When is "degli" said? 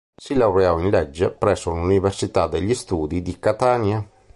2.47-2.73